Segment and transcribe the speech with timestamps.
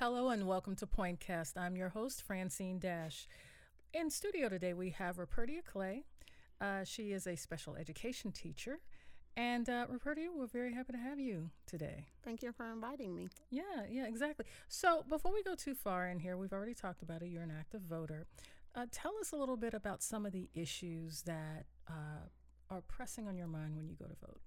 [0.00, 1.58] Hello and welcome to Pointcast.
[1.58, 3.28] I'm your host, Francine Dash.
[3.92, 6.04] In studio today, we have Rupertia Clay.
[6.58, 8.78] Uh, she is a special education teacher.
[9.36, 12.06] And uh, Rupertia, we're very happy to have you today.
[12.24, 13.28] Thank you for inviting me.
[13.50, 14.46] Yeah, yeah, exactly.
[14.68, 17.26] So before we go too far in here, we've already talked about it.
[17.26, 18.26] You're an active voter.
[18.74, 22.24] Uh, tell us a little bit about some of the issues that uh,
[22.70, 24.40] are pressing on your mind when you go to vote.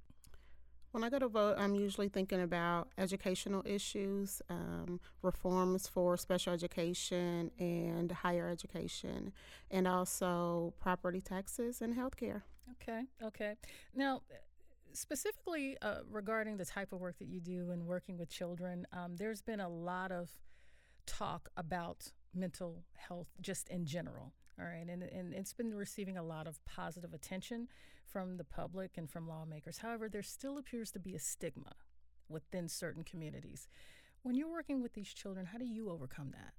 [0.93, 6.53] When I go to vote, I'm usually thinking about educational issues, um, reforms for special
[6.53, 9.33] education and higher education,
[9.71, 12.43] and also property taxes and healthcare.
[12.73, 13.55] Okay, okay.
[13.95, 14.21] Now,
[14.91, 19.15] specifically uh, regarding the type of work that you do and working with children, um,
[19.15, 20.29] there's been a lot of
[21.07, 24.31] talk about mental health just in general.
[24.59, 27.67] All right, and, and it's been receiving a lot of positive attention
[28.13, 29.79] from the public and from lawmakers.
[29.79, 31.73] However, there still appears to be a stigma
[32.29, 33.67] within certain communities.
[34.21, 36.53] When you're working with these children, how do you overcome that?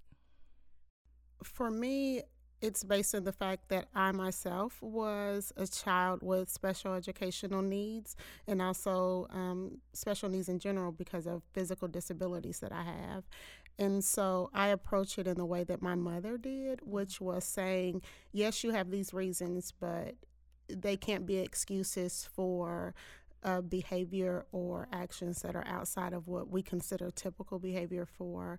[1.44, 2.22] For me,
[2.60, 8.16] it's based on the fact that I myself was a child with special educational needs
[8.46, 13.24] and also um, special needs in general because of physical disabilities that I have.
[13.78, 18.02] And so I approach it in the way that my mother did, which was saying,
[18.32, 20.14] yes, you have these reasons, but
[20.68, 22.94] they can't be excuses for
[23.42, 28.58] uh, behavior or actions that are outside of what we consider typical behavior for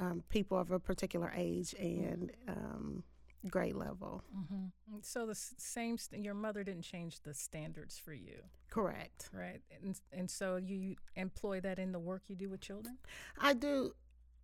[0.00, 3.02] um, people of a particular age and um,
[3.48, 4.22] grade level.
[4.36, 4.96] Mm-hmm.
[5.02, 8.38] So the same, st- your mother didn't change the standards for you.
[8.70, 9.30] Correct.
[9.32, 9.60] Right.
[9.82, 12.98] And, and so you employ that in the work you do with children?
[13.38, 13.92] I do.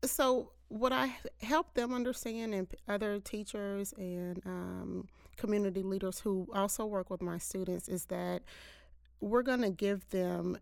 [0.04, 5.08] So what I help them understand and other teachers and um,
[5.42, 8.42] community leaders who also work with my students is that
[9.20, 10.56] we're going to give them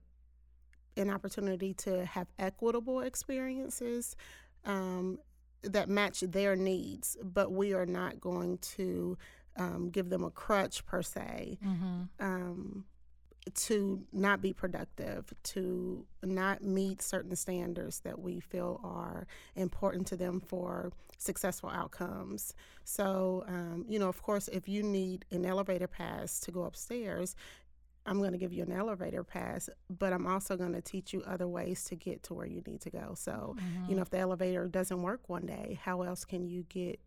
[0.97, 4.17] an opportunity to have equitable experiences
[4.64, 5.19] um,
[5.62, 9.19] that match their needs, but we are not going to
[9.56, 11.59] um, give them a crutch per se.
[11.62, 12.03] Mm-hmm.
[12.19, 12.84] Um,
[13.55, 20.17] to not be productive, to not meet certain standards that we feel are important to
[20.17, 22.55] them for successful outcomes.
[22.84, 27.34] So, um, you know, of course, if you need an elevator pass to go upstairs,
[28.06, 31.23] I'm going to give you an elevator pass, but I'm also going to teach you
[31.27, 33.12] other ways to get to where you need to go.
[33.15, 33.91] So, mm-hmm.
[33.91, 36.99] you know, if the elevator doesn't work one day, how else can you get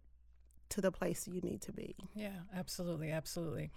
[0.69, 1.95] to the place you need to be?
[2.15, 3.71] Yeah, absolutely, absolutely.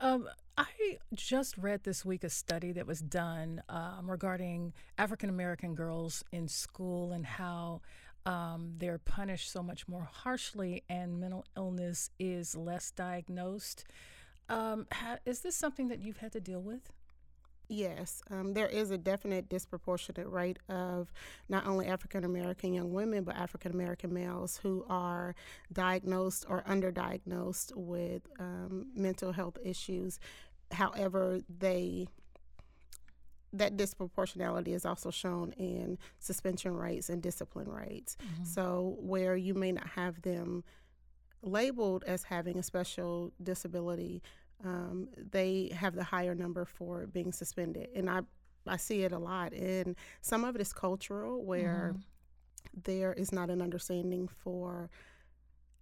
[0.00, 5.74] Um, I just read this week a study that was done um, regarding African American
[5.74, 7.82] girls in school and how
[8.24, 13.84] um, they're punished so much more harshly, and mental illness is less diagnosed.
[14.48, 14.86] Um,
[15.40, 16.90] this something that you've had to deal with?
[17.72, 21.12] Yes, um, there is a definite disproportionate rate of
[21.48, 25.36] not only African American young women, but African American males who are
[25.72, 30.18] diagnosed or underdiagnosed with um, mental health issues.
[30.72, 32.08] However, they
[33.52, 38.16] that disproportionality is also shown in suspension rates and discipline rates.
[38.20, 38.44] Mm-hmm.
[38.46, 40.64] So, where you may not have them
[41.42, 44.22] labeled as having a special disability,
[44.64, 47.88] um, they have the higher number for being suspended.
[47.94, 48.20] And I,
[48.66, 49.52] I see it a lot.
[49.52, 52.80] And some of it is cultural, where mm-hmm.
[52.84, 54.90] there is not an understanding for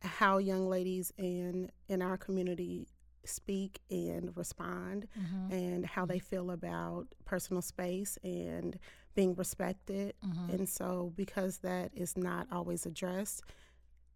[0.01, 2.87] how young ladies in in our community
[3.25, 5.53] speak and respond mm-hmm.
[5.53, 8.79] and how they feel about personal space and
[9.15, 10.55] being respected mm-hmm.
[10.55, 13.43] and so because that is not always addressed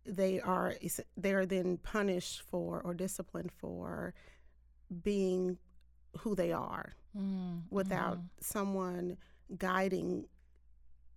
[0.06, 0.74] they are
[1.16, 4.14] they are then punished for or disciplined for
[4.92, 5.58] being
[6.18, 7.58] who they are mm-hmm.
[7.70, 9.16] without someone
[9.58, 10.26] guiding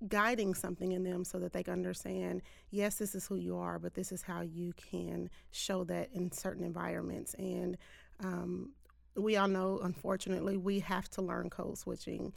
[0.10, 3.80] guiding something in them so that they can understand yes this is who you are
[3.80, 7.34] but this is how you can show that in certain environments.
[7.36, 7.78] And
[8.24, 8.72] um,
[9.16, 12.34] we all know unfortunately we have to learn code switching.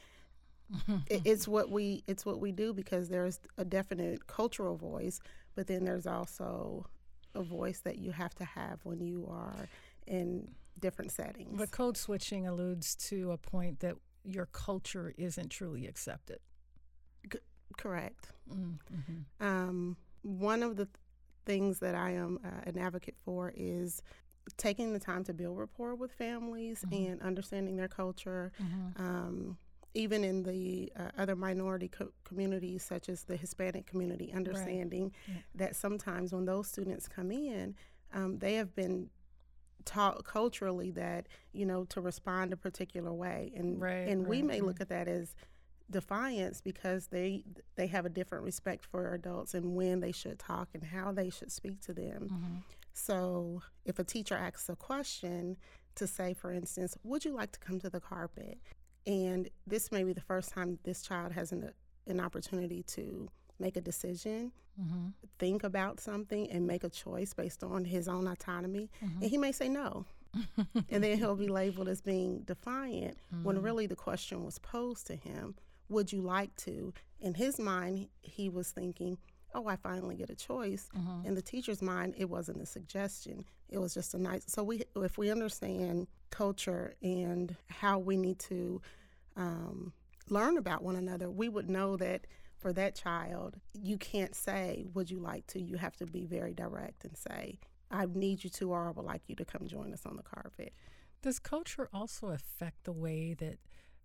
[1.08, 5.18] It's what we it's what we do because there's a definite cultural voice
[5.54, 6.86] but then there's also
[7.34, 9.66] a voice that you have to have when you are
[10.06, 10.46] in
[10.80, 11.58] different settings.
[11.58, 16.38] But code switching alludes to a point that your culture isn't truly accepted.
[17.32, 17.38] C-
[17.76, 18.32] correct.
[18.50, 19.44] Mm-hmm.
[19.44, 20.96] Um, one of the th-
[21.46, 24.02] things that I am uh, an advocate for is
[24.56, 27.12] taking the time to build rapport with families mm-hmm.
[27.12, 28.52] and understanding their culture.
[28.62, 29.02] Mm-hmm.
[29.02, 29.58] Um,
[29.94, 35.12] even in the uh, other minority co- communities, such as the Hispanic community, understanding right.
[35.26, 35.34] yeah.
[35.54, 37.74] that sometimes when those students come in,
[38.12, 39.08] um, they have been
[39.88, 44.42] taught culturally that you know to respond a particular way, and right, and right, we
[44.42, 45.34] may look at that as
[45.90, 47.42] defiance because they
[47.76, 51.30] they have a different respect for adults and when they should talk and how they
[51.30, 52.28] should speak to them.
[52.30, 52.56] Mm-hmm.
[52.92, 55.56] So if a teacher asks a question
[55.94, 58.58] to say, for instance, would you like to come to the carpet?
[59.06, 61.72] And this may be the first time this child has an,
[62.06, 65.08] an opportunity to make a decision, mm-hmm.
[65.38, 68.90] think about something, and make a choice based on his own autonomy.
[69.04, 69.22] Mm-hmm.
[69.22, 70.06] And he may say no.
[70.90, 73.44] and then he'll be labeled as being defiant mm-hmm.
[73.44, 75.54] when really the question was posed to him
[75.88, 76.92] Would you like to?
[77.20, 79.18] In his mind, he was thinking,
[79.54, 80.88] Oh, I finally get a choice.
[80.96, 81.26] Mm-hmm.
[81.26, 83.46] In the teacher's mind, it wasn't a suggestion.
[83.70, 84.44] It was just a nice.
[84.46, 88.82] So we, if we understand culture and how we need to
[89.36, 89.92] um,
[90.28, 92.26] learn about one another, we would know that
[92.58, 95.60] for that child, you can't say, Would you like to?
[95.60, 97.58] You have to be very direct and say,
[97.90, 100.22] I need you to, or I would like you to come join us on the
[100.22, 100.74] carpet.
[101.22, 103.58] Does culture also affect the way that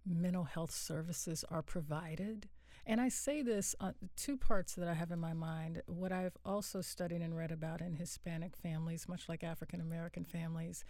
[0.06, 2.50] mental health services are provided?
[2.86, 5.82] And I say this on two parts that I have in my mind.
[5.86, 10.84] What I've also studied and read about in Hispanic families, much like African American families,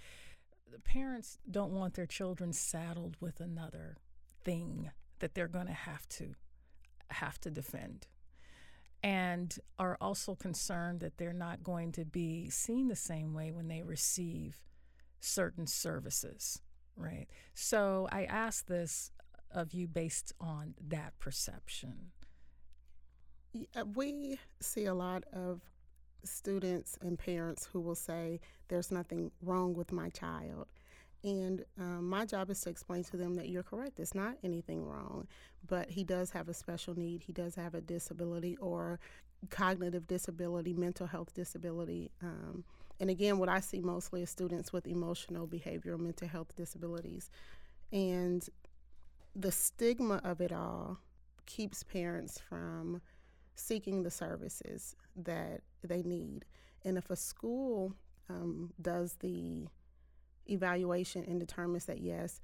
[0.71, 3.97] the parents don't want their children saddled with another
[4.43, 6.35] thing that they're going to have to
[7.11, 8.07] have to defend
[9.03, 13.67] and are also concerned that they're not going to be seen the same way when
[13.67, 14.61] they receive
[15.19, 16.61] certain services,
[16.95, 17.27] right?
[17.53, 19.11] So I ask this
[19.51, 22.11] of you based on that perception.
[23.51, 25.61] Yeah, uh, we see a lot of
[26.23, 28.39] students and parents who will say,
[28.69, 30.67] There's nothing wrong with my child.
[31.23, 33.99] And um, my job is to explain to them that you're correct.
[33.99, 35.27] It's not anything wrong,
[35.67, 37.23] but he does have a special need.
[37.23, 38.99] He does have a disability or
[39.49, 42.11] cognitive disability, mental health disability.
[42.21, 42.65] Um,
[42.99, 47.29] and again, what I see mostly is students with emotional, behavioral, mental health disabilities.
[47.91, 48.47] And
[49.35, 50.99] the stigma of it all
[51.45, 53.01] keeps parents from
[53.55, 56.45] seeking the services that they need.
[56.83, 57.93] And if a school
[58.29, 59.67] um, does the
[60.47, 62.41] evaluation and determines that yes,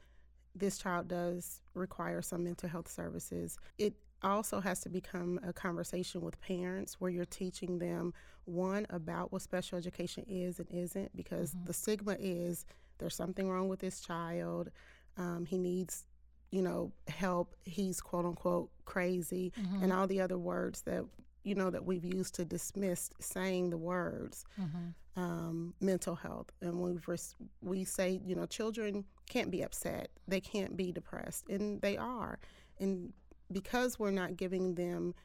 [0.55, 6.21] this child does require some mental health services, it also has to become a conversation
[6.21, 8.13] with parents where you're teaching them
[8.45, 11.65] one about what special education is and isn't because mm-hmm.
[11.65, 12.65] the stigma is
[12.97, 14.69] there's something wrong with this child
[15.17, 16.05] um, he needs
[16.51, 19.83] you know help he's quote unquote crazy mm-hmm.
[19.83, 21.05] and all the other words that
[21.43, 25.21] you know that we've used to dismiss saying the words mm-hmm.
[25.21, 26.51] um, mental health.
[26.61, 27.17] And we
[27.61, 30.09] we say you know children can't be upset.
[30.27, 31.49] They can't be depressed.
[31.49, 32.39] And they are.
[32.79, 33.13] And
[33.51, 35.15] because we're not giving them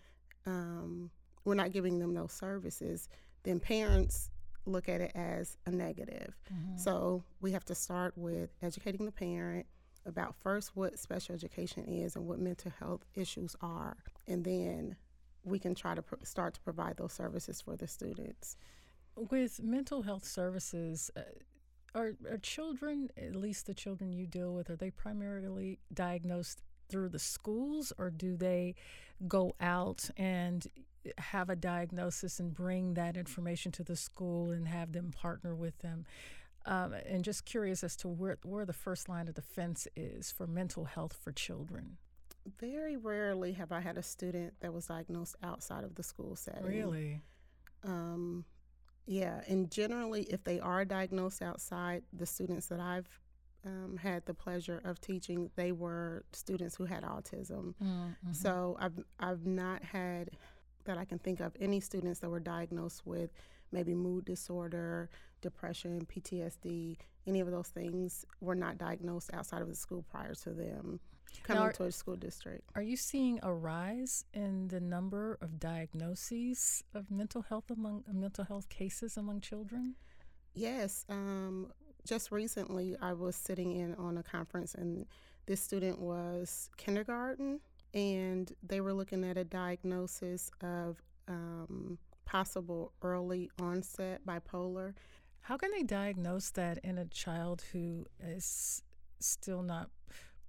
[0.47, 1.11] um,
[1.45, 3.09] we're not giving them those services
[3.43, 4.31] then parents
[4.67, 6.35] look at it as a negative.
[6.53, 6.79] Mm-hmm.
[6.79, 9.67] so we have to start with educating the parent
[10.07, 13.97] about first what special education is and what mental health issues are.
[14.27, 14.97] And then
[15.44, 18.56] we can try to pr- start to provide those services for the students.
[19.17, 21.20] With mental health services, uh,
[21.94, 27.11] are, are children, at least the children you deal with, are they primarily diagnosed through
[27.11, 28.75] the schools or do they
[29.29, 30.67] go out and
[31.19, 35.79] have a diagnosis and bring that information to the school and have them partner with
[35.79, 36.05] them?
[36.67, 40.46] Um, and just curious as to where, where the first line of defense is for
[40.46, 41.99] mental health for children
[42.58, 46.64] very rarely have I had a student that was diagnosed outside of the school setting.
[46.64, 47.20] Really?
[47.85, 48.44] Um,
[49.06, 53.08] yeah, and generally, if they are diagnosed outside, the students that I've
[53.67, 57.74] um, had the pleasure of teaching, they were students who had autism.
[57.82, 58.32] Mm-hmm.
[58.32, 60.31] So I've I've not had
[60.84, 63.31] that I can think of any students that were diagnosed with
[63.72, 65.08] maybe mood disorder,
[65.41, 66.96] depression, PTSD,
[67.27, 71.01] any of those things were not diagnosed outside of the school prior to them
[71.43, 72.62] coming are, to a school district.
[72.74, 78.44] Are you seeing a rise in the number of diagnoses of mental health among mental
[78.44, 79.94] health cases among children?
[80.55, 81.05] Yes.
[81.08, 81.72] Um,
[82.06, 85.06] just recently, I was sitting in on a conference, and
[85.46, 87.60] this student was kindergarten,
[87.93, 90.98] and they were looking at a diagnosis of
[91.29, 94.94] um, possible early onset bipolar.
[95.41, 98.82] How can they diagnose that in a child who is
[99.20, 99.91] still not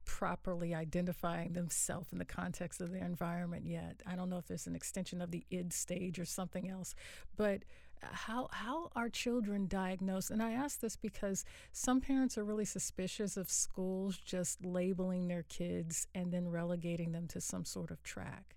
[0.05, 4.01] properly identifying themselves in the context of their environment yet.
[4.05, 6.95] I don't know if there's an extension of the id stage or something else,
[7.35, 7.63] but
[8.01, 10.31] how how are children diagnosed?
[10.31, 15.43] And I ask this because some parents are really suspicious of schools just labeling their
[15.43, 18.55] kids and then relegating them to some sort of track.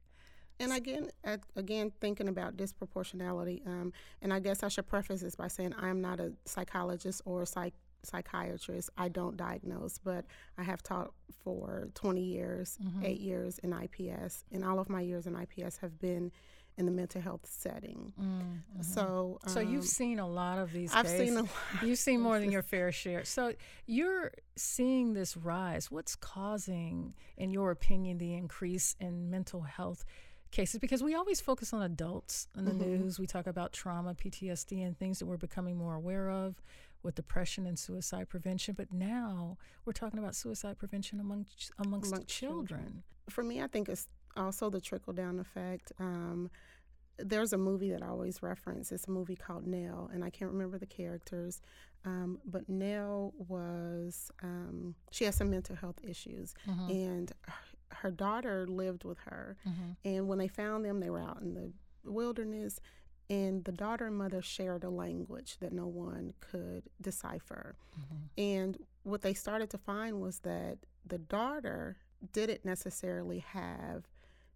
[0.60, 1.10] And again,
[1.54, 6.00] again, thinking about disproportionality, um, and I guess I should preface this by saying I'm
[6.00, 8.90] not a psychologist or a psych psychiatrist.
[8.96, 10.24] I don't diagnose, but
[10.56, 11.12] I have taught
[11.44, 13.04] for 20 years, mm-hmm.
[13.04, 16.32] eight years in IPS, and all of my years in IPS have been
[16.78, 18.12] in the mental health setting.
[18.20, 18.82] Mm-hmm.
[18.82, 20.94] So, um, so you've um, seen a lot of these.
[20.94, 21.28] I've cases.
[21.28, 21.50] seen a lot.
[21.82, 23.24] You've seen more than your fair share.
[23.24, 23.52] So
[23.86, 25.90] you're seeing this rise.
[25.90, 30.04] What's causing, in your opinion, the increase in mental health?
[30.50, 33.02] cases because we always focus on adults in the mm-hmm.
[33.02, 33.18] news.
[33.18, 36.54] We talk about trauma, PTSD, and things that we're becoming more aware of
[37.02, 38.74] with depression and suicide prevention.
[38.76, 41.46] But now we're talking about suicide prevention among
[41.84, 42.64] amongst, amongst children.
[42.66, 43.02] children.
[43.30, 45.92] For me, I think it's also the trickle down effect.
[45.98, 46.50] Um,
[47.18, 48.92] there's a movie that I always reference.
[48.92, 51.60] It's a movie called Nell, and I can't remember the characters.
[52.04, 56.90] Um, but Nell was, um, she has some mental health issues, mm-hmm.
[56.90, 57.32] and
[57.90, 59.56] her daughter lived with her.
[59.66, 59.90] Mm-hmm.
[60.04, 61.72] And when they found them, they were out in the
[62.04, 62.80] wilderness.
[63.30, 67.76] And the daughter and mother shared a language that no one could decipher.
[67.98, 68.40] Mm-hmm.
[68.40, 71.96] And what they started to find was that the daughter
[72.32, 74.08] didn't necessarily have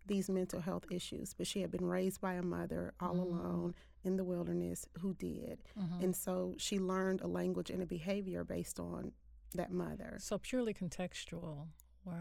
[0.07, 3.39] these mental health issues, but she had been raised by a mother all mm-hmm.
[3.39, 3.75] alone
[4.05, 5.59] in the wilderness who did.
[5.79, 6.05] Mm-hmm.
[6.05, 9.13] And so she learned a language and a behavior based on
[9.55, 10.17] that mother.
[10.19, 11.67] So purely contextual.
[12.05, 12.15] Wow.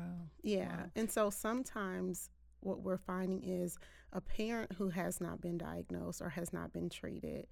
[0.43, 0.67] Yeah.
[0.67, 0.85] Wow.
[0.95, 2.29] And so sometimes
[2.59, 3.77] what we're finding is
[4.13, 7.47] a parent who has not been diagnosed or has not been treated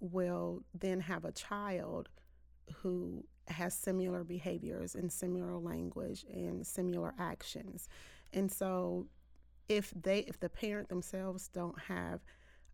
[0.00, 2.08] will then have a child
[2.76, 7.88] who has similar behaviors and similar language and similar actions.
[8.32, 9.06] And so
[9.68, 12.20] if they if the parent themselves don't have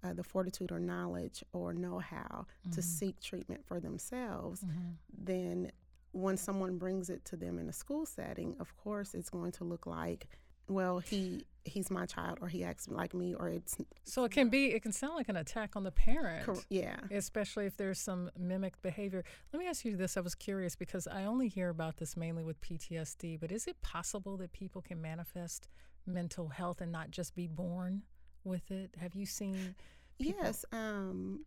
[0.03, 2.71] uh, the fortitude or knowledge or know-how mm-hmm.
[2.73, 4.91] to seek treatment for themselves, mm-hmm.
[5.17, 5.71] then
[6.13, 9.65] when someone brings it to them in a school setting, of course, it's going to
[9.65, 10.27] look like,
[10.69, 13.77] well, he he's my child, or he acts like me, or it's.
[14.05, 16.47] So it can be, it can sound like an attack on the parent.
[16.47, 16.97] Cor- yeah.
[17.11, 19.25] Especially if there's some mimicked behavior.
[19.53, 20.17] Let me ask you this.
[20.17, 23.81] I was curious because I only hear about this mainly with PTSD, but is it
[23.83, 25.69] possible that people can manifest
[26.07, 28.03] mental health and not just be born
[28.45, 28.95] with it?
[29.01, 29.75] Have you seen?
[30.21, 30.43] People?
[30.45, 30.65] Yes.
[30.73, 31.45] Um,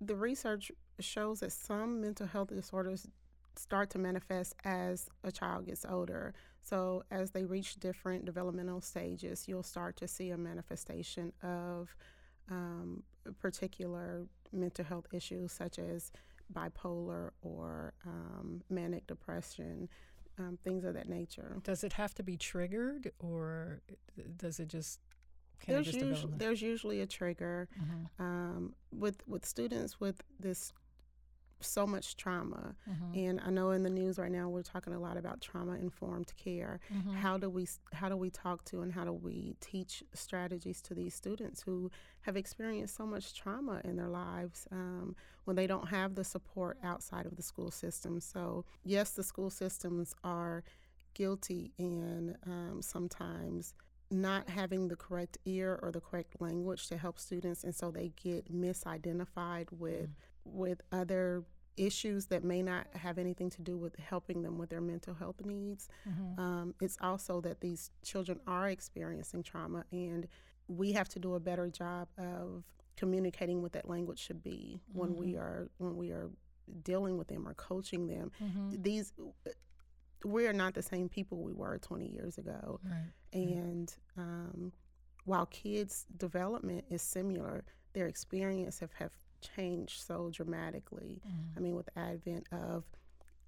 [0.00, 3.06] the research shows that some mental health disorders
[3.58, 6.34] start to manifest as a child gets older.
[6.62, 11.94] So, as they reach different developmental stages, you'll start to see a manifestation of
[12.50, 13.02] um,
[13.40, 16.12] particular mental health issues such as
[16.52, 19.88] bipolar or um, manic depression,
[20.38, 21.58] um, things of that nature.
[21.64, 23.80] Does it have to be triggered or
[24.36, 25.00] does it just
[25.66, 28.22] there's, usually, there's usually a trigger mm-hmm.
[28.22, 30.72] um, with with students with this
[31.60, 32.74] so much trauma.
[32.88, 33.18] Mm-hmm.
[33.18, 36.32] And I know in the news right now we're talking a lot about trauma informed
[36.36, 36.80] care.
[36.94, 37.14] Mm-hmm.
[37.14, 40.94] How do we how do we talk to and how do we teach strategies to
[40.94, 41.90] these students who
[42.22, 46.78] have experienced so much trauma in their lives um, when they don't have the support
[46.82, 48.20] outside of the school system?
[48.20, 50.62] So yes, the school systems are
[51.14, 53.74] guilty in um, sometimes
[54.10, 58.10] not having the correct ear or the correct language to help students and so they
[58.22, 60.14] get misidentified with mm
[60.52, 61.44] with other
[61.78, 65.44] issues that may not have anything to do with helping them with their mental health
[65.44, 65.88] needs.
[66.08, 66.40] Mm-hmm.
[66.40, 70.26] Um, it's also that these children are experiencing trauma, and
[70.66, 72.64] we have to do a better job of
[72.96, 74.98] communicating what that language should be mm-hmm.
[74.98, 75.42] when we mm-hmm.
[75.42, 76.30] are when we are
[76.82, 78.30] dealing with them or coaching them.
[78.42, 78.82] Mm-hmm.
[78.82, 79.12] These
[80.24, 83.12] we are not the same people we were 20 years ago, right.
[83.32, 84.72] and um,
[85.24, 91.20] while kids' development is similar, their experience have, have changed so dramatically.
[91.26, 91.58] Mm-hmm.
[91.58, 92.84] I mean, with the advent of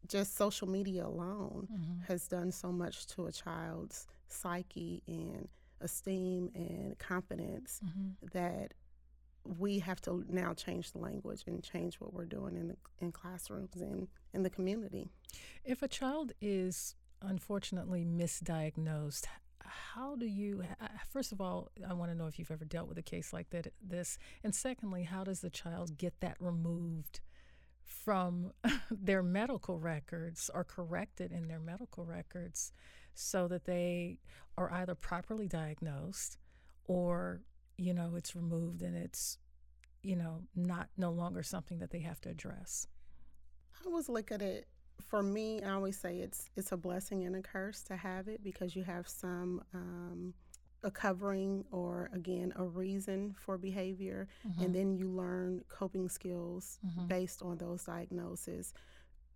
[0.09, 2.03] just social media alone mm-hmm.
[2.09, 5.49] has done so much to a child's psyche and
[5.81, 8.27] esteem and confidence mm-hmm.
[8.33, 8.75] that
[9.45, 13.11] we have to now change the language and change what we're doing in the in
[13.11, 15.09] classrooms and in the community.
[15.65, 19.27] If a child is unfortunately misdiagnosed,
[19.65, 22.89] how do you uh, first of all i want to know if you've ever dealt
[22.89, 27.21] with a case like that this and secondly how does the child get that removed
[27.83, 28.53] from
[28.91, 32.73] their medical records or corrected in their medical records
[33.15, 34.19] so that they
[34.57, 36.39] are either properly diagnosed
[36.85, 37.41] or
[37.77, 39.39] you know it's removed and it's
[40.03, 42.87] you know not no longer something that they have to address?
[43.75, 44.67] I always look at it
[45.07, 48.43] for me, I always say it's it's a blessing and a curse to have it
[48.43, 50.35] because you have some um,
[50.83, 54.63] a covering or again a reason for behavior, mm-hmm.
[54.63, 57.07] and then you learn coping skills mm-hmm.
[57.07, 58.73] based on those diagnoses.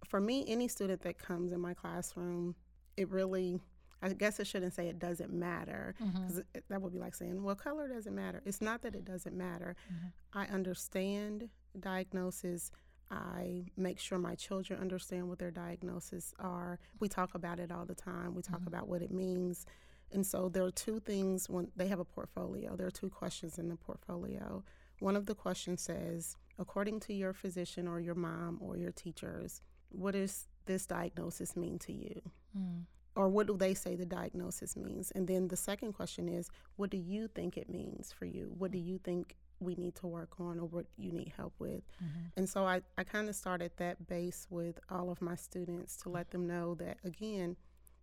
[0.09, 2.55] For me, any student that comes in my classroom,
[2.97, 3.61] it really
[4.05, 6.59] I guess I shouldn't say it doesn't matter because mm-hmm.
[6.69, 8.43] that would be like saying, well, color doesn't matter.
[8.45, 9.77] It's not that it doesn't matter.
[9.91, 10.39] Mm-hmm.
[10.39, 11.49] I understand
[11.81, 12.71] diagnosis
[13.15, 16.79] I make sure my children understand what their diagnoses are.
[17.01, 18.35] We talk about it all the time.
[18.35, 18.69] We talk mm-hmm.
[18.69, 19.67] about what it means.
[20.13, 22.77] And so there are two things when they have a portfolio.
[22.77, 24.63] There are two questions in the portfolio.
[25.01, 29.61] One of the questions says, according to your physician or your mom or your teachers,
[29.91, 32.21] what does this diagnosis mean to you?
[32.57, 32.83] Mm.
[33.17, 35.13] Or what do they say the diagnosis means?
[35.13, 38.53] And then the second question is, what do you think it means for you?
[38.59, 41.83] What do you think we need to work on or what you need help with?
[42.03, 42.21] Mm-hmm.
[42.37, 46.09] And so I, I kind of started that base with all of my students to
[46.09, 47.57] let them know that, again,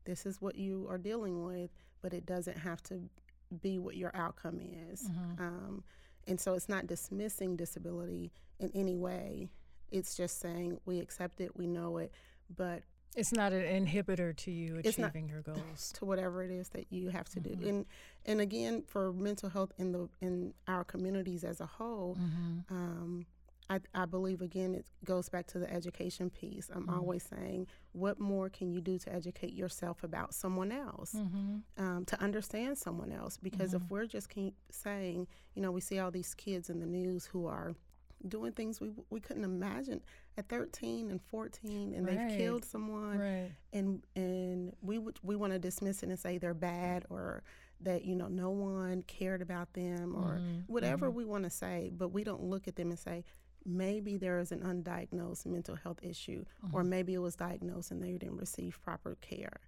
[0.06, 1.70] this is what you are dealing with,
[2.01, 3.01] but it doesn't have to
[3.62, 5.03] be what your outcome is.
[5.03, 5.44] Mm-hmm.
[5.44, 5.84] Um,
[6.27, 9.50] and so it's not dismissing disability in any way.
[9.91, 12.12] It's just saying we accept it, we know it,
[12.56, 12.84] but
[13.15, 15.94] it's not an inhibitor to you achieving your goals.
[16.00, 17.62] To whatever it is that you have to mm-hmm.
[17.62, 17.68] do.
[17.68, 17.86] And
[18.25, 22.74] and again for mental health in the in our communities as a whole, mm-hmm.
[22.74, 23.25] um,
[23.70, 26.70] I, I, believe again it goes back to the education piece.
[26.74, 26.94] I'm mm-hmm.
[26.94, 31.58] always saying, what more can you do to educate yourself about someone else, mm-hmm.
[31.77, 33.38] um, to understand someone else?
[33.38, 33.94] Because if mm-hmm.
[33.94, 37.48] we're just keep saying, you know, we see all these kids in the news who
[37.48, 37.74] are
[38.27, 40.01] doing things we we couldn't imagine
[40.37, 42.17] at 13 and 14 and right.
[42.17, 43.51] they've killed someone right.
[43.73, 47.43] and and we would we want to dismiss it and say they're bad or
[47.81, 50.59] that you know no one cared about them or mm-hmm.
[50.67, 51.17] whatever mm-hmm.
[51.17, 53.23] we want to say but we don't look at them and say
[53.65, 56.75] maybe there is an undiagnosed mental health issue mm-hmm.
[56.75, 59.59] or maybe it was diagnosed and they didn't receive proper care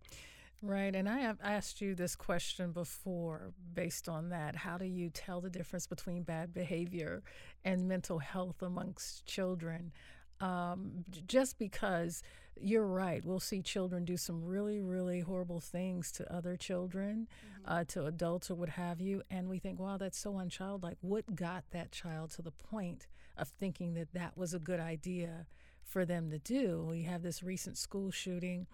[0.66, 0.96] Right.
[0.96, 4.56] And I have asked you this question before based on that.
[4.56, 7.22] How do you tell the difference between bad behavior
[7.66, 9.92] and mental health amongst children?
[10.40, 12.24] Um, just because
[12.56, 17.74] you're right, we'll see children do some really, really horrible things to other children, mm-hmm.
[17.74, 19.22] uh, to adults or what have you.
[19.30, 20.96] And we think, wow, that's so unchildlike.
[21.02, 25.46] What got that child to the point of thinking that that was a good idea
[25.84, 26.86] for them to do?
[26.90, 28.68] We have this recent school shooting.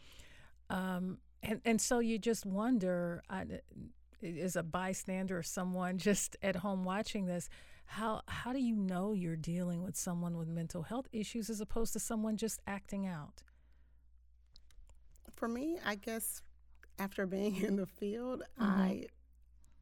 [0.70, 3.46] Um, and and so you just wonder uh,
[4.24, 7.50] as a bystander or someone just at home watching this
[7.86, 11.94] how how do you know you're dealing with someone with mental health issues as opposed
[11.94, 13.44] to someone just acting out
[15.36, 16.42] for me i guess
[17.00, 18.82] after being in the field mm-hmm.
[18.82, 19.06] i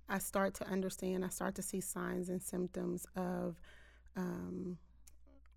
[0.08, 3.60] i start to understand i start to see signs and symptoms of
[4.16, 4.78] um,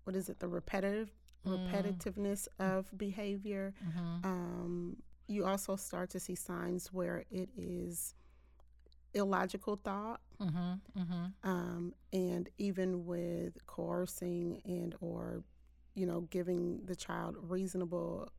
[0.03, 1.09] what is it the repetitive
[1.47, 1.71] mm.
[1.71, 4.25] repetitiveness of behavior mm-hmm.
[4.25, 8.15] um, you also start to see signs where it is
[9.13, 11.49] illogical thought mm-hmm, mm-hmm.
[11.49, 15.43] Um, and even with coercing and or
[15.95, 18.29] you know giving the child reasonable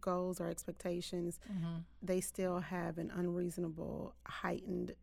[0.00, 1.78] goals or expectations mm-hmm.
[2.02, 4.94] they still have an unreasonable heightened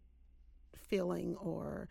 [0.75, 1.88] feeling or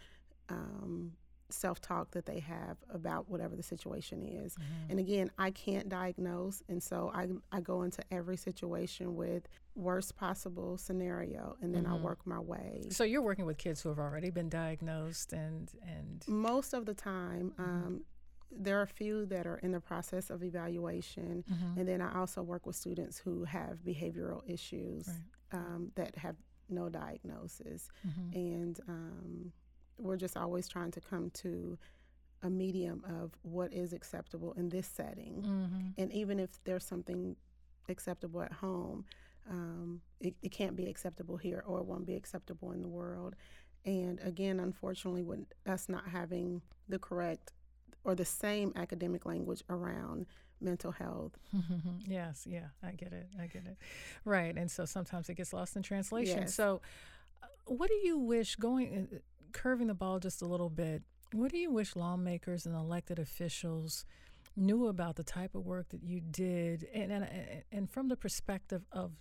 [0.49, 1.13] um,
[1.53, 4.55] self talk that they have about whatever the situation is.
[4.55, 4.91] Mm-hmm.
[4.91, 6.63] And again, I can't diagnose.
[6.69, 11.95] And so I, I go into every situation with worst possible scenario and then mm-hmm.
[11.95, 12.85] I work my way.
[12.91, 15.71] So you're working with kids who have already been diagnosed and.
[15.87, 17.63] and Most of the time, mm-hmm.
[17.63, 18.01] um,
[18.51, 21.45] there are a few that are in the process of evaluation.
[21.51, 21.81] Mm-hmm.
[21.81, 25.61] And then I also work with students who have behavioral issues right.
[25.61, 26.37] um, that have
[26.69, 27.89] no diagnosis.
[28.07, 28.37] Mm-hmm.
[28.37, 29.53] And um,
[29.99, 31.79] we're just always trying to come to
[32.43, 35.45] a medium of what is acceptable in this setting.
[35.47, 35.89] Mm-hmm.
[35.99, 37.37] And even if there's something
[37.89, 39.05] acceptable at home,
[39.49, 43.35] um, it, it, can't be acceptable here or it won't be acceptable in the world.
[43.85, 47.53] And again, unfortunately, with us not having the correct
[48.05, 50.27] or the same academic language around
[50.61, 51.33] mental health.
[52.07, 53.29] yes, yeah, I get it.
[53.41, 53.77] I get it.
[54.25, 54.57] Right.
[54.57, 56.43] And so sometimes it gets lost in translation.
[56.43, 56.55] Yes.
[56.55, 56.81] So,
[57.43, 59.17] uh, what do you wish going uh,
[59.53, 64.05] curving the ball just a little bit, what do you wish lawmakers and elected officials
[64.57, 67.27] knew about the type of work that you did, and and,
[67.71, 69.13] and from the perspective of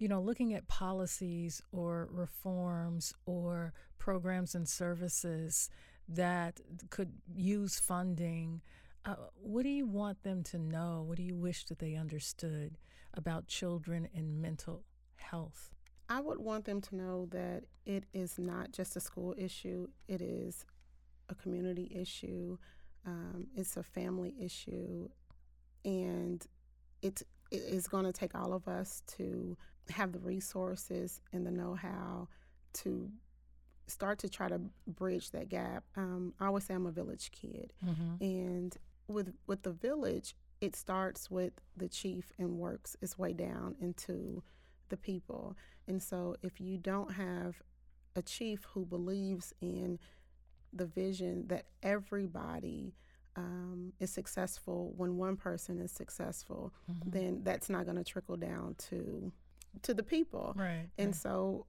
[0.00, 5.68] you know, looking at policies or reforms or programs and services
[6.08, 8.62] that could use funding,
[9.04, 11.04] uh, what do you want them to know?
[11.06, 12.78] What do you wish that they understood
[13.12, 14.84] about children and mental
[15.16, 15.70] health?
[16.10, 20.20] I would want them to know that it is not just a school issue, it
[20.20, 20.64] is
[21.28, 22.58] a community issue,
[23.06, 25.08] um, it's a family issue,
[25.84, 26.44] and
[27.00, 29.56] it, it is going to take all of us to
[29.90, 32.26] have the resources and the know how
[32.72, 33.08] to
[33.86, 35.84] start to try to bridge that gap.
[35.96, 38.22] Um, I always say I'm a village kid, mm-hmm.
[38.22, 43.76] and with with the village, it starts with the chief and works its way down
[43.80, 44.42] into
[44.88, 45.56] the people.
[45.90, 47.60] And so if you don't have
[48.14, 49.98] a chief who believes in
[50.72, 52.94] the vision that everybody
[53.36, 57.12] um, is successful, when one person is successful, Mhm.
[57.12, 59.32] then that's not going to trickle down to
[59.82, 60.52] to the people.
[60.56, 60.88] right.
[60.98, 61.14] And right.
[61.14, 61.66] so,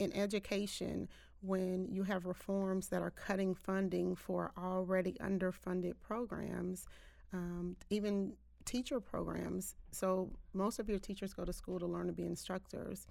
[0.00, 1.08] in education,
[1.40, 6.86] when you have reforms that are cutting funding for already underfunded programs,
[7.32, 9.76] um, even teacher programs.
[9.92, 13.06] So, most of your teachers go to school to learn to be instructors,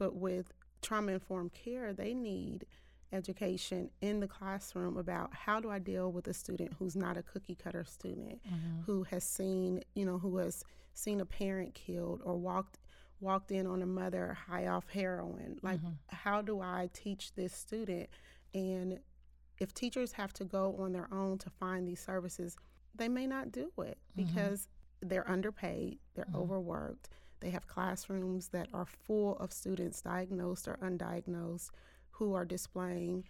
[0.00, 2.64] but with trauma informed care, they need
[3.12, 7.22] education in the classroom about how do I deal with a student who's not a
[7.22, 8.84] cookie cutter student, Mhm.
[8.86, 12.78] who has seen, you know, who has seen a parent killed or walked
[13.20, 15.58] walked in on a mother high off heroin.
[15.62, 15.96] Like, Mhm.
[16.08, 18.08] how do I teach this student?
[18.54, 18.98] And
[19.58, 22.56] if teachers have to go on their own to find these services,
[22.94, 24.16] they may not do it Mhm.
[24.16, 24.68] because
[25.00, 26.36] they're underpaid, they're Mhm.
[26.36, 31.70] overworked, they have classrooms that are full of students diagnosed or undiagnosed
[32.12, 33.24] who are displaying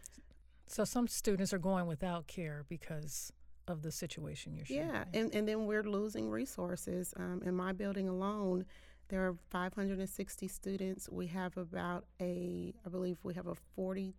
[0.67, 3.33] So some students are going without care because
[3.69, 4.89] of the situation you're sharing.
[4.89, 7.15] Yeah, and, and then we're losing resources.
[7.17, 8.65] Um, in my building alone,
[9.09, 11.09] there are 560 students.
[11.11, 14.15] We have about a, I believe we have a 40,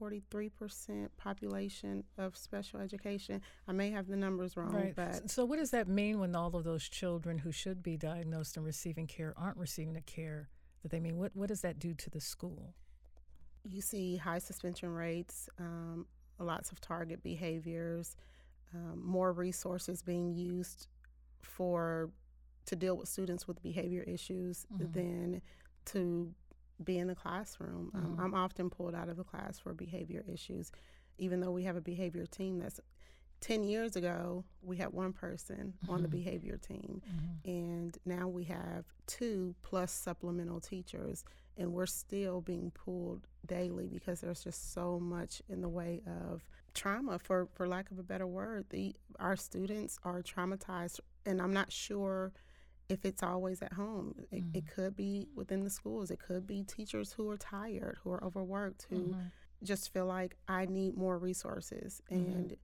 [0.00, 3.40] 43% population of special education.
[3.66, 4.94] I may have the numbers wrong, Right.
[4.94, 8.56] but So, what does that mean when all of those children who should be diagnosed
[8.56, 10.48] and receiving care aren't receiving the care
[10.82, 11.16] that they mean?
[11.16, 12.74] What What does that do to the school?
[13.64, 16.06] you see high suspension rates, um,
[16.38, 18.16] lots of target behaviors,
[18.72, 20.86] um, more resources being used
[21.42, 22.10] for
[22.64, 24.92] to deal with students with behavior issues Mhm.
[24.92, 25.42] than
[25.86, 26.34] to
[26.82, 27.90] be in the classroom.
[27.94, 28.20] Um, Mhm.
[28.20, 30.70] I'm often pulled out of the class for behavior issues,
[31.18, 32.80] even though we have a behavior team that's
[33.40, 36.12] 10 years ago, we had one person on the Mhm.
[36.12, 37.48] behavior team Mm-hmm.
[37.50, 41.24] and now we have two plus supplemental teachers
[41.56, 46.44] and we're still being pulled daily because there's just so much in the way of
[46.74, 51.52] trauma for for lack of a better word the our students are traumatized and i'm
[51.52, 52.32] not sure
[52.88, 54.74] if it's always at home it, it Mhm.
[54.74, 58.86] could be within the schools it could be teachers who are tired who are overworked
[58.90, 59.30] who Mhm.
[59.62, 62.16] just feel like i need more resources Mhm.
[62.16, 62.56] and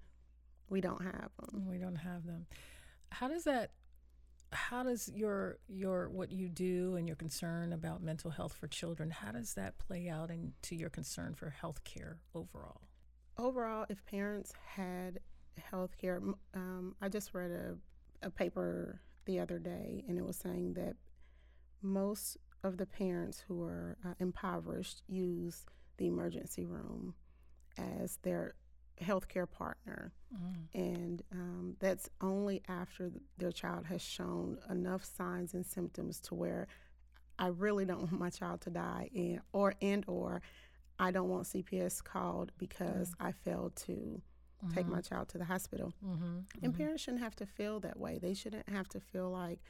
[0.68, 2.46] we don't have them We don't have them.
[3.12, 3.72] How does that?
[4.52, 9.10] How does your your what you do and your concern about mental health for children?
[9.10, 12.80] How does that play out into your concern for health care overall?
[13.36, 15.18] overall, if parents had
[15.58, 16.22] health care,
[16.54, 17.76] um, I just read a,
[18.22, 20.96] a paper the other day, and it was saying that
[21.82, 25.64] most of the parents who are uh, impoverished use
[25.98, 27.14] the emergency room
[27.78, 28.54] as their
[29.00, 30.12] healthcare partner.
[30.34, 30.54] Mm.
[30.74, 36.66] And um, that's only after their child has shown enough signs and symptoms to where
[37.38, 40.42] I really don't want my child to die, and or and or
[40.98, 44.22] I don't want CPS called because I failed to
[44.72, 45.92] take my child to the hospital.
[46.06, 46.38] Mm-hmm.
[46.62, 48.18] And parents shouldn't have to feel that way.
[48.18, 49.60] They shouldn't have to feel like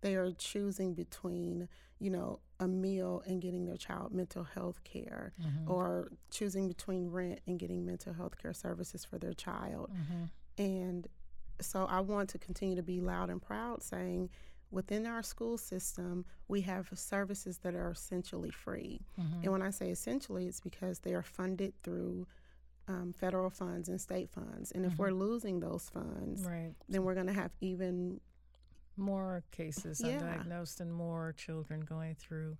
[0.00, 5.32] they are choosing between, you know, a meal and getting their child mental health care
[5.40, 5.70] Mm-hmm.
[5.70, 9.90] or choosing between rent and getting mental health care services for their child.
[9.92, 10.62] Mm-hmm.
[10.62, 11.06] And
[11.60, 14.30] so I want to continue to be loud and proud saying
[14.70, 19.00] within our school system, we have services that are essentially free.
[19.20, 19.42] Mm-hmm.
[19.42, 22.26] And when I say essentially, it's because they are funded through
[22.90, 24.72] um, federal funds and state funds.
[24.72, 24.98] And if Mhm.
[24.98, 26.74] we're losing those funds, Right.
[26.88, 28.20] then we're going to have even
[28.96, 30.20] more cases Yeah.
[30.20, 32.58] undiagnosed and more children going through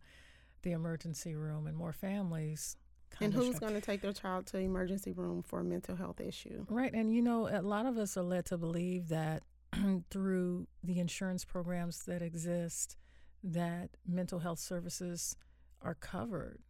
[0.62, 2.76] the emergency room and more families.
[3.22, 6.20] and who's going to take their child to the emergency room for a mental health
[6.20, 6.64] issue?
[6.70, 6.94] Right.
[6.94, 9.42] And you know, a lot of us are led to believe that
[10.10, 12.96] through the insurance programs that exist,
[13.42, 15.36] that mental health services
[15.82, 16.60] are covered.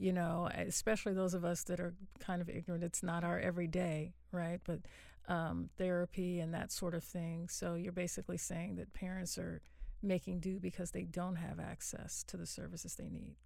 [0.00, 2.82] You know, especially those of us that are kind of ignorant.
[2.82, 4.58] It's not our everyday, right?
[4.64, 4.80] But
[5.28, 7.48] um, therapy and that sort of thing.
[7.50, 9.60] So you're basically saying that parents are
[10.02, 13.36] making do because they don't have access to the services they need.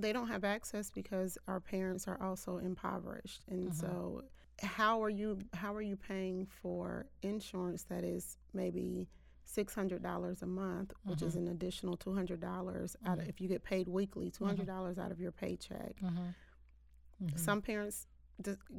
[0.00, 3.42] They don't have access because our parents are also impoverished.
[3.48, 3.74] And Mhm.
[3.74, 4.22] so
[4.60, 9.06] how are you how are you paying for insurance that is maybe
[9.48, 13.40] six hundred dollars a month, which is an additional two hundred dollars out of, if
[13.40, 15.96] you get paid weekly, two hundred dollars out of your paycheck.
[16.02, 17.36] Mm-hmm.
[17.36, 18.06] Some parents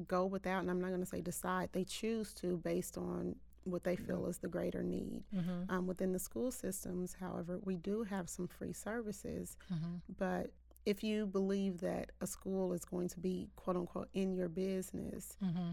[0.08, 3.84] go without, and I'm not going to say decide, they choose to based on what
[3.84, 5.24] they feel is the greater need.
[5.36, 5.70] Mm-hmm.
[5.70, 9.96] Um, within the school systems, however, we do have some free services, Mm-hmm.
[10.18, 10.52] but
[10.86, 15.36] if you believe that a school is going to be quote unquote in your business
[15.44, 15.72] Mm-hmm.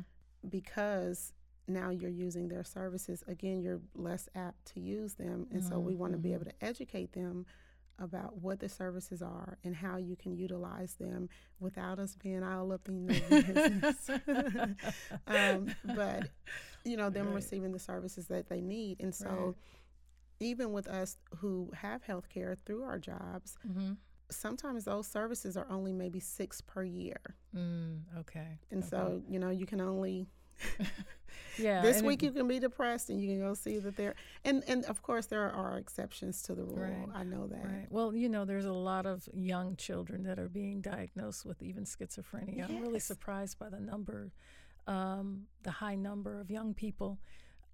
[0.48, 1.32] because
[1.68, 5.46] now you're using their services, again, you're less apt to use them.
[5.50, 6.34] And so we want to be Mhm.
[6.34, 7.46] able to educate them
[7.98, 11.28] about what the services are and how you can utilize them
[11.60, 14.10] without us being all up in your business.
[15.26, 16.28] um, but
[16.84, 17.34] you know them Right.
[17.36, 19.54] receiving the services that they need and so Right.
[20.40, 23.94] even with us who have health care through our jobs Mm-hmm.
[24.30, 27.20] sometimes those services are only maybe six per year
[27.56, 28.58] Mm, okay.
[28.70, 28.88] and okay.
[28.90, 30.28] so you know you can only
[31.58, 33.96] yeah, this and it- week you can be depressed and you can go see that
[33.96, 34.14] there
[34.44, 37.08] and and of course there are exceptions to the rule Right.
[37.14, 37.86] i know that Right.
[37.90, 41.84] Well, you know, there's a lot of young children that are being diagnosed with even
[41.84, 42.68] schizophrenia.
[42.68, 44.32] I'm really surprised by the number,
[44.86, 47.18] um, the high number of young people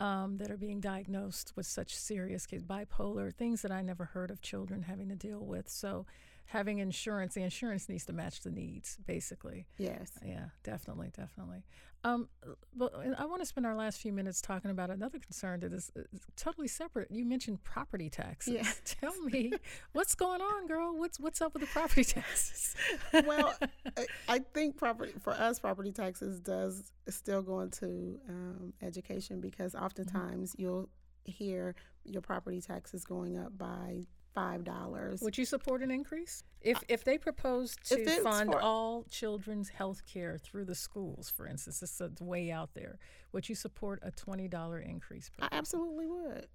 [0.00, 4.40] um, that are being diagnosed with such serious bipolar, things that I never heard of
[4.42, 5.68] children having to deal with.
[5.68, 6.06] So,
[6.52, 9.66] having insurance, the insurance needs to match the needs, basically.
[9.78, 11.64] yes Yeah, definitely, definitely.
[12.04, 12.28] Um,
[12.76, 15.90] but I want to spend our last few minutes talking about another concern that is
[16.36, 17.10] totally separate.
[17.10, 18.54] You mentioned property taxes.
[18.54, 18.70] Yeah.
[18.84, 19.52] Tell me
[19.92, 20.98] what's going on, girl.
[20.98, 22.74] What's what's up with the property taxes?
[23.26, 23.54] well
[23.96, 29.74] I, I think property for us property taxes does still go into um, education because
[29.74, 30.88] oftentimes you'll
[31.24, 36.82] hear your property taxes going up by five dollars would you support an increase if
[36.88, 42.00] if they propose to fund all children's health care through the schools, for instance, this
[42.00, 42.98] is way out there.
[43.32, 45.30] Would you support a twenty dollar increase?
[45.40, 46.46] I absolutely would.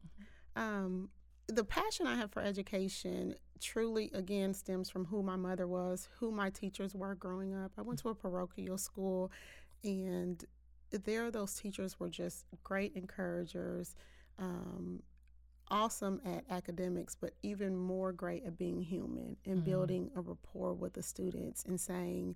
[0.56, 1.10] Um,
[1.48, 6.32] the passion I have for education truly, again, stems from who my mother was, who
[6.32, 7.72] my teachers were growing up.
[7.78, 9.32] I went to a parochial school,
[9.84, 10.44] and
[10.92, 13.96] there, those teachers were just great encouragers,
[14.40, 15.02] um,
[15.70, 19.64] awesome at academics, but even more great at being human and Mhm.
[19.64, 22.36] building a rapport with the students and saying,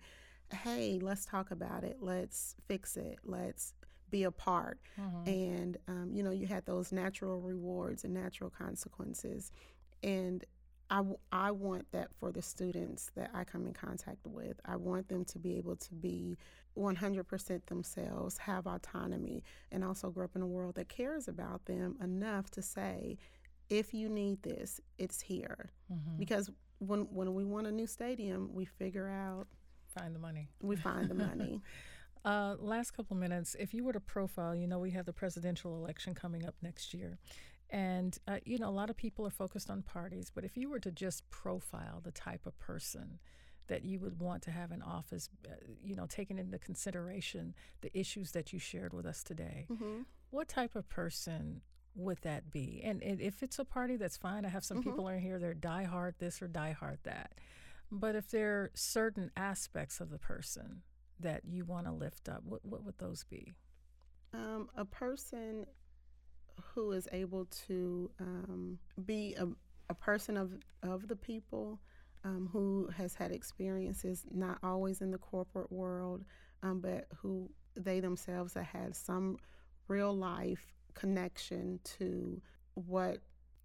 [0.52, 3.74] hey, let's talk about it, let's fix it, let's
[4.10, 5.28] be a part Mhm.
[5.28, 9.52] and um, you know you had those natural rewards and natural consequences
[10.04, 10.44] and
[10.90, 14.60] I, w- I want that for the students that I come in contact with.
[14.66, 16.38] I want them to be able to be
[16.78, 21.96] 100% themselves, have autonomy, and also grow up in a world that cares about them
[22.02, 23.18] enough to say,
[23.70, 25.70] if you need this, it's here.
[25.92, 26.18] Mhm.
[26.18, 29.48] Because when, when we want a new stadium, we figure out,
[29.88, 30.50] Find the money.
[30.62, 31.62] we find the money.
[32.24, 35.76] Uh, last couple minutes, if you were to profile, you know, we have the presidential
[35.84, 37.18] election coming up next year.
[37.72, 40.70] And, uh, you know, a lot of people are focused on parties, but if you
[40.70, 43.18] were to just profile the type of person
[43.68, 47.98] that you would want to have in office, uh, you know, taking into consideration the
[47.98, 51.62] issues that you shared with us today, hmm what type of person
[51.94, 52.82] would that be?
[52.86, 54.46] And, and if it's a party, that's fine.
[54.46, 54.84] I have some Mhm.
[54.84, 57.34] people in here, they're diehard this or diehard that.
[57.92, 60.84] But if there are certain aspects of the person
[61.20, 63.54] that you want to lift up, what, what would those be?
[64.34, 65.66] Um, a person
[66.74, 69.48] who is able to um, be a,
[69.90, 71.82] a person of, of the people,
[72.24, 76.24] um, who has had experiences not always in the corporate world,
[76.64, 79.38] um, but who they themselves have had some
[79.88, 82.42] real life connection to
[82.76, 83.18] what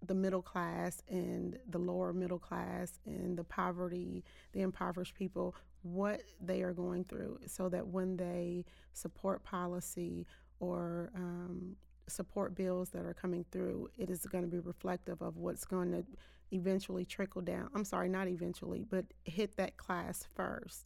[0.05, 6.21] the middle class and the lower middle class and the poverty, the impoverished people, what
[6.41, 10.25] they are going through, so that when they support policy
[10.59, 11.75] or um,
[12.07, 15.91] support bills that are coming through, it is going to be reflective of what's going
[15.91, 16.03] to
[16.51, 17.69] eventually trickle down.
[17.75, 20.83] I'm sorry, not eventually, but hit that class 1st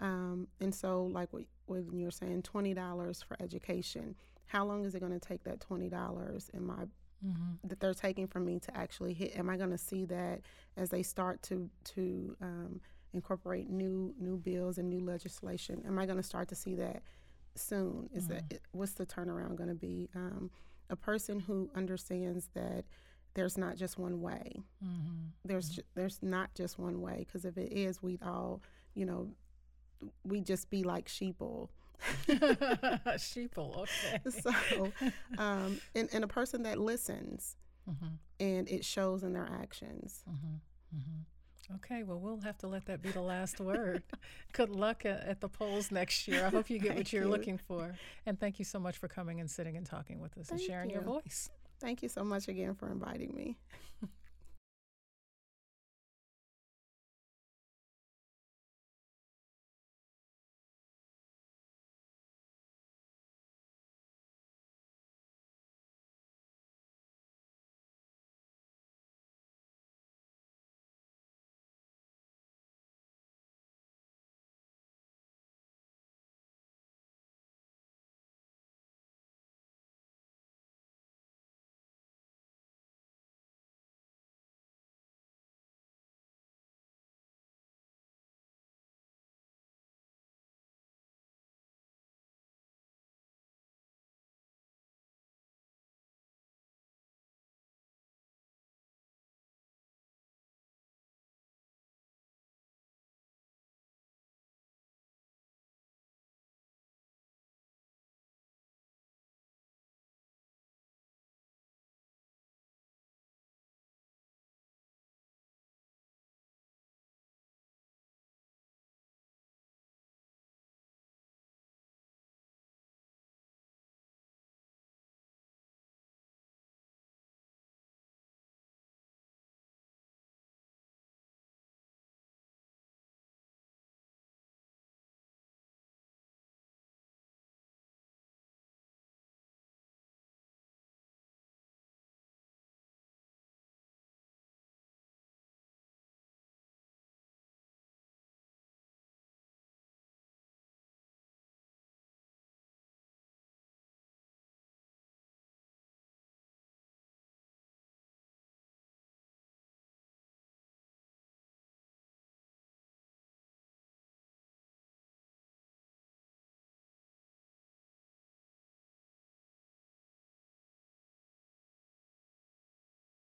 [0.00, 4.14] Um, and so, like what, when you're saying $20 for education,
[4.46, 6.84] how long is it going to take that $20 in my
[7.26, 7.68] Mm-hmm.
[7.68, 10.42] that they're taking from me to actually hit am i going to see that
[10.76, 12.78] as they start to to um,
[13.14, 15.82] incorporate new new bills and new legislation?
[15.86, 17.02] Am i going to start to see that
[17.54, 18.10] soon?
[18.12, 20.10] Is that what's the turnaround going to be?
[20.14, 20.50] Um,
[20.90, 22.84] a person who understands that
[23.36, 25.28] there's not just one way Mm-hmm.
[25.44, 28.60] there's ju- there's not just one way because if it is we'd all
[28.94, 29.28] you know
[30.24, 31.68] we'd just be like sheeple
[32.28, 34.20] Sheeple, okay.
[34.42, 34.92] so
[35.38, 37.56] um, and, and a person that listens
[37.88, 38.06] mm-hmm.
[38.38, 40.98] and it shows in their actions Mm-hmm.
[40.98, 41.74] Mm-hmm.
[41.76, 44.04] Okay, well, we'll have to let that be the last word.
[44.52, 46.46] Good luck at, at the polls next year.
[46.46, 47.28] I hope you get what you're you.
[47.28, 47.92] looking for.
[48.24, 50.70] And thank you so much for coming and sitting and talking with us and Thank
[50.70, 51.50] sharing your voice.
[51.80, 53.56] Thank you so much again for inviting me.